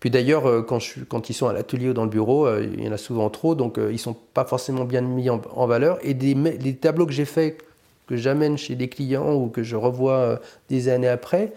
Puis 0.00 0.10
d'ailleurs, 0.10 0.46
euh, 0.46 0.62
quand, 0.62 1.28
ils 1.28 1.34
sont 1.34 1.48
à 1.48 1.52
l'atelier 1.52 1.88
ou 1.88 1.92
dans 1.92 2.04
le 2.04 2.10
bureau, 2.10 2.46
euh, 2.46 2.66
il 2.72 2.84
y 2.84 2.88
en 2.88 2.92
a 2.92 2.98
souvent 2.98 3.30
trop, 3.30 3.54
donc 3.54 3.78
euh, 3.78 3.88
ils 3.90 3.94
ne 3.94 3.98
sont 3.98 4.16
pas 4.34 4.44
forcément 4.44 4.84
bien 4.84 5.00
mis 5.00 5.28
en, 5.28 5.66
valeur. 5.66 5.98
Et 6.02 6.14
des, 6.14 6.34
les 6.34 6.76
tableaux 6.76 7.06
que 7.06 7.12
j'ai 7.12 7.24
faits, 7.24 7.58
que 8.06 8.16
j'amène 8.16 8.56
chez 8.56 8.76
des 8.76 8.88
clients 8.88 9.34
ou 9.34 9.48
que 9.48 9.62
je 9.62 9.76
revois 9.76 10.40
des 10.70 10.88
années 10.88 11.08
après, 11.08 11.52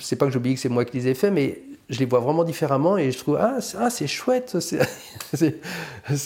c'est 0.00 0.16
pas 0.16 0.26
que 0.26 0.32
j'oublie 0.32 0.54
que 0.54 0.60
c'est 0.60 0.68
moi 0.68 0.84
qui 0.84 0.96
les 0.96 1.08
ai 1.08 1.14
faits, 1.14 1.32
mais 1.32 1.60
je 1.88 2.00
les 2.00 2.06
vois 2.06 2.18
vraiment 2.18 2.42
différemment 2.42 2.96
et 2.98 3.12
je 3.12 3.18
trouve 3.18 3.36
ah, 3.40 3.58
ah 3.78 3.90
c'est 3.90 4.08
chouette, 4.08 4.56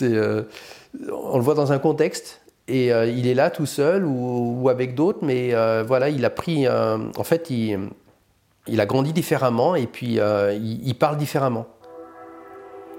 on 1.12 1.36
le 1.36 1.42
voit 1.42 1.54
dans 1.54 1.72
un 1.72 1.78
contexte 1.78 2.40
et 2.68 2.88
il 2.88 3.26
est 3.26 3.34
là 3.34 3.50
tout 3.50 3.66
seul 3.66 4.04
ou, 4.04 4.68
avec 4.68 4.94
d'autres, 4.94 5.20
mais 5.22 5.52
voilà, 5.82 6.08
il 6.08 6.24
a 6.24 6.30
pris, 6.30 6.68
en 6.68 7.24
fait, 7.24 7.50
il, 7.50 8.80
a 8.80 8.86
grandi 8.86 9.12
différemment 9.12 9.74
et 9.74 9.86
puis 9.86 10.20
euh, 10.20 10.52
il, 10.52 10.94
parle 10.94 11.16
différemment. 11.16 11.66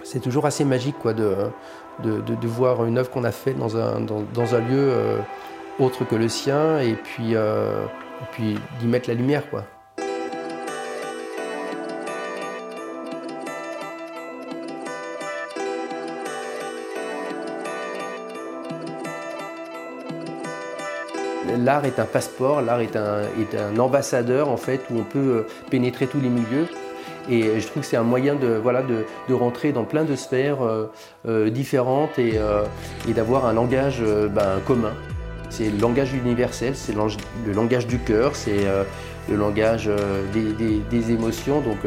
C'est 0.04 0.19
toujours 0.19 0.45
assez 0.45 0.65
magique 0.65 0.97
quoi, 0.99 1.13
de, 1.13 1.36
de, 2.04 2.47
voir 2.47 2.86
une 2.86 2.97
œuvre 2.97 3.10
qu'on 3.10 3.23
a 3.23 3.32
faite 3.32 3.58
dans 3.58 3.77
un, 3.77 4.01
dans, 4.01 4.56
un 4.56 4.60
lieu 4.60 4.89
euh, 4.91 5.19
autre 5.80 6.06
que 6.06 6.15
le 6.15 6.27
sien 6.27 6.80
et 6.80 6.95
puis, 6.95 7.36
euh, 7.36 7.86
puis 8.32 8.58
d'y 8.80 8.88
mettre 8.88 9.10
la 9.10 9.15
lumière. 9.15 9.49
Quoi. 9.49 9.63
L'art 21.57 21.85
est 21.85 21.99
un 21.99 22.05
passeport, 22.05 22.61
l'art 22.61 22.81
est 22.81 22.95
un, 22.95 23.77
ambassadeur 23.77 24.49
en 24.49 24.57
fait 24.57 24.81
où 24.89 24.99
on 24.99 25.03
peut 25.03 25.19
euh, 25.19 25.47
pénétrer 25.69 26.07
tous 26.07 26.19
les 26.19 26.29
milieux. 26.29 26.67
Et 27.29 27.59
je 27.59 27.67
trouve 27.67 27.83
que 27.83 27.87
c'est 27.87 27.97
un 27.97 28.03
moyen 28.03 28.33
de, 28.33 28.47
voilà, 28.47 28.81
de, 28.81 29.33
rentrer 29.33 29.71
dans 29.71 29.83
plein 29.83 30.03
de 30.03 30.15
sphères 30.15 30.63
euh, 30.63 30.91
euh, 31.27 31.49
différentes 31.51 32.17
et, 32.17 32.39
d'avoir 33.13 33.45
un 33.45 33.53
langage 33.53 34.01
ben, 34.31 34.59
commun. 34.65 34.93
C'est 35.49 35.69
le 35.69 35.77
langage 35.77 36.13
universel, 36.13 36.75
c'est 36.75 36.93
le 36.93 37.53
langage 37.53 37.85
du 37.85 37.99
cœur, 37.99 38.35
c'est 38.35 38.65
le 39.29 39.35
langage 39.35 39.89
des, 40.33 41.11
émotions. 41.11 41.61
Donc 41.61 41.77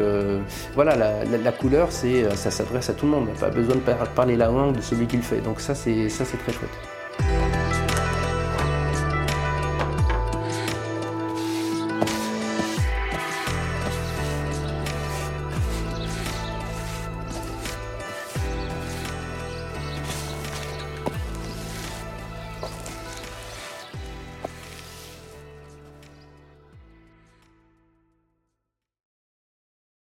voilà, 0.73 0.95
la, 0.95 1.25
la, 1.25 1.37
la 1.37 1.51
couleur, 1.51 1.89
ça 1.91 2.51
s'adresse 2.51 2.89
à 2.89 2.93
tout 2.93 3.05
le 3.05 3.11
monde. 3.11 3.27
On 3.27 3.33
n'a 3.33 3.39
pas 3.39 3.49
besoin 3.49 3.75
de 3.75 3.81
parler 4.15 4.37
la 4.37 4.47
langue 4.47 4.77
de 4.77 4.81
celui 4.81 5.05
qui 5.05 5.17
le 5.17 5.23
fait. 5.23 5.41
Donc 5.41 5.59
ça, 5.59 5.75
c'est 5.75 6.07
très 6.07 6.53
chouette. 6.53 6.94